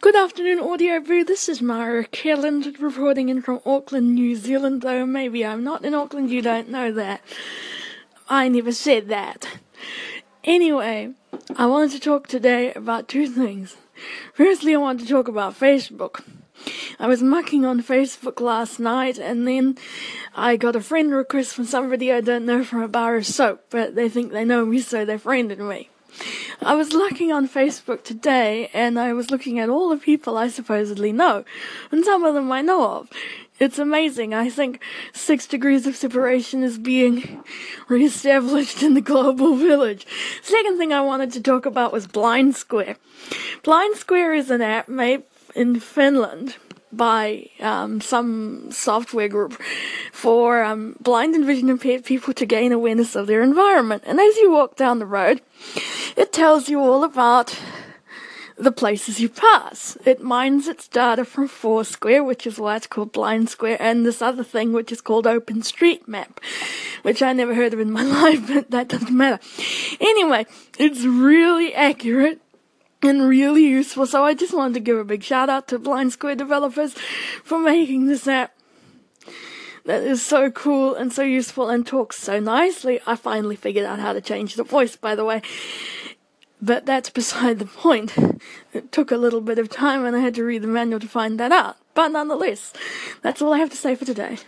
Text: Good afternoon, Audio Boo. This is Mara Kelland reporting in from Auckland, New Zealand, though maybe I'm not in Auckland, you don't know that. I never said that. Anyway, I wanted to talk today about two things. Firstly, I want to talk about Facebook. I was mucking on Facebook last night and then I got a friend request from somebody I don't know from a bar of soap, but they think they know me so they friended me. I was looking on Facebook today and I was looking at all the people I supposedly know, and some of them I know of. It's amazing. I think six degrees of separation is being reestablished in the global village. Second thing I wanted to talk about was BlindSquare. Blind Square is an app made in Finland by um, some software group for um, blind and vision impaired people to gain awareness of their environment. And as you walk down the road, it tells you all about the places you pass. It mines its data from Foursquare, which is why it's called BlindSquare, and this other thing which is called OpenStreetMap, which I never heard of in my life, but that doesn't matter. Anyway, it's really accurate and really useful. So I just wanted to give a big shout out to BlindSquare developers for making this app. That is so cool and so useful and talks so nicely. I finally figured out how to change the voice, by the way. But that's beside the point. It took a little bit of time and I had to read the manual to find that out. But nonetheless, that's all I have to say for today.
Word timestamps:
Good 0.00 0.14
afternoon, 0.14 0.60
Audio 0.60 1.00
Boo. 1.00 1.24
This 1.24 1.48
is 1.48 1.60
Mara 1.60 2.04
Kelland 2.04 2.80
reporting 2.80 3.28
in 3.28 3.42
from 3.42 3.60
Auckland, 3.66 4.14
New 4.14 4.36
Zealand, 4.36 4.82
though 4.82 5.04
maybe 5.04 5.44
I'm 5.44 5.64
not 5.64 5.84
in 5.84 5.94
Auckland, 5.94 6.30
you 6.30 6.42
don't 6.42 6.68
know 6.68 6.92
that. 6.92 7.22
I 8.28 8.46
never 8.46 8.70
said 8.70 9.08
that. 9.08 9.48
Anyway, 10.44 11.12
I 11.56 11.66
wanted 11.66 11.90
to 11.90 11.98
talk 11.98 12.28
today 12.28 12.72
about 12.74 13.08
two 13.08 13.26
things. 13.26 13.76
Firstly, 14.32 14.74
I 14.74 14.78
want 14.78 15.00
to 15.00 15.08
talk 15.08 15.26
about 15.26 15.58
Facebook. 15.58 16.22
I 17.00 17.08
was 17.08 17.24
mucking 17.24 17.64
on 17.64 17.82
Facebook 17.82 18.40
last 18.40 18.78
night 18.78 19.18
and 19.18 19.44
then 19.48 19.76
I 20.36 20.56
got 20.56 20.76
a 20.76 20.80
friend 20.80 21.12
request 21.12 21.52
from 21.52 21.64
somebody 21.64 22.12
I 22.12 22.20
don't 22.20 22.46
know 22.46 22.62
from 22.62 22.82
a 22.82 22.88
bar 22.88 23.16
of 23.16 23.26
soap, 23.26 23.64
but 23.70 23.96
they 23.96 24.08
think 24.08 24.30
they 24.30 24.44
know 24.44 24.64
me 24.64 24.78
so 24.78 25.04
they 25.04 25.18
friended 25.18 25.58
me. 25.58 25.90
I 26.62 26.74
was 26.74 26.92
looking 26.92 27.32
on 27.32 27.48
Facebook 27.48 28.02
today 28.02 28.70
and 28.72 28.98
I 28.98 29.12
was 29.12 29.30
looking 29.30 29.58
at 29.58 29.68
all 29.68 29.88
the 29.88 29.96
people 29.96 30.38
I 30.38 30.48
supposedly 30.48 31.12
know, 31.12 31.44
and 31.90 32.04
some 32.04 32.24
of 32.24 32.34
them 32.34 32.50
I 32.50 32.62
know 32.62 32.90
of. 32.90 33.10
It's 33.58 33.78
amazing. 33.78 34.34
I 34.34 34.50
think 34.50 34.80
six 35.14 35.46
degrees 35.46 35.86
of 35.86 35.96
separation 35.96 36.62
is 36.62 36.76
being 36.76 37.42
reestablished 37.88 38.82
in 38.82 38.94
the 38.94 39.00
global 39.00 39.56
village. 39.68 40.06
Second 40.42 40.76
thing 40.76 40.92
I 40.92 41.00
wanted 41.00 41.32
to 41.32 41.40
talk 41.40 41.64
about 41.64 41.92
was 41.92 42.06
BlindSquare. 42.06 42.96
Blind 43.62 43.96
Square 43.96 44.34
is 44.34 44.50
an 44.50 44.60
app 44.60 44.88
made 44.88 45.22
in 45.54 45.80
Finland 45.80 46.56
by 46.92 47.48
um, 47.60 48.00
some 48.00 48.70
software 48.70 49.28
group 49.28 49.60
for 50.12 50.62
um, 50.62 50.96
blind 51.00 51.34
and 51.34 51.44
vision 51.44 51.68
impaired 51.68 52.04
people 52.04 52.32
to 52.34 52.46
gain 52.46 52.72
awareness 52.72 53.16
of 53.16 53.26
their 53.26 53.42
environment. 53.42 54.02
And 54.06 54.20
as 54.20 54.36
you 54.36 54.50
walk 54.50 54.76
down 54.76 54.98
the 54.98 55.06
road, 55.06 55.40
it 56.16 56.32
tells 56.32 56.68
you 56.68 56.80
all 56.80 57.04
about 57.04 57.58
the 58.56 58.72
places 58.72 59.20
you 59.20 59.28
pass. 59.28 59.98
It 60.04 60.22
mines 60.22 60.66
its 60.66 60.88
data 60.88 61.24
from 61.24 61.46
Foursquare, 61.46 62.24
which 62.24 62.46
is 62.46 62.58
why 62.58 62.76
it's 62.76 62.86
called 62.86 63.12
BlindSquare, 63.12 63.76
and 63.78 64.04
this 64.04 64.22
other 64.22 64.42
thing 64.42 64.72
which 64.72 64.90
is 64.90 65.00
called 65.00 65.26
OpenStreetMap, 65.26 66.38
which 67.02 67.22
I 67.22 67.32
never 67.32 67.54
heard 67.54 67.74
of 67.74 67.80
in 67.80 67.90
my 67.90 68.02
life, 68.22 68.46
but 68.48 68.70
that 68.70 68.88
doesn't 68.88 69.16
matter. 69.16 69.38
Anyway, 70.00 70.46
it's 70.78 71.04
really 71.04 71.74
accurate 71.74 72.40
and 73.02 73.28
really 73.28 73.66
useful. 73.66 74.06
So 74.06 74.24
I 74.24 74.32
just 74.34 74.54
wanted 74.54 74.74
to 74.74 74.80
give 74.80 74.96
a 74.96 75.04
big 75.04 75.22
shout 75.22 75.50
out 75.50 75.68
to 75.68 75.78
BlindSquare 75.78 76.36
developers 76.36 76.94
for 77.44 77.58
making 77.58 78.06
this 78.06 78.26
app. 78.26 78.52
That 79.84 80.02
is 80.02 80.24
so 80.24 80.50
cool 80.50 80.96
and 80.96 81.12
so 81.12 81.22
useful 81.22 81.68
and 81.68 81.86
talks 81.86 82.16
so 82.16 82.40
nicely. 82.40 83.00
I 83.06 83.14
finally 83.14 83.54
figured 83.54 83.84
out 83.84 84.00
how 84.00 84.14
to 84.14 84.20
change 84.20 84.56
the 84.56 84.64
voice, 84.64 84.96
by 84.96 85.14
the 85.14 85.24
way. 85.24 85.42
But 86.66 86.84
that's 86.84 87.10
beside 87.10 87.60
the 87.60 87.64
point. 87.64 88.12
It 88.72 88.90
took 88.90 89.12
a 89.12 89.16
little 89.16 89.40
bit 89.40 89.60
of 89.60 89.68
time 89.68 90.04
and 90.04 90.16
I 90.16 90.18
had 90.18 90.34
to 90.34 90.42
read 90.42 90.62
the 90.62 90.66
manual 90.66 90.98
to 90.98 91.06
find 91.06 91.38
that 91.38 91.52
out. 91.52 91.76
But 91.94 92.08
nonetheless, 92.08 92.72
that's 93.22 93.40
all 93.40 93.54
I 93.54 93.58
have 93.58 93.70
to 93.70 93.76
say 93.76 93.94
for 93.94 94.04
today. 94.04 94.38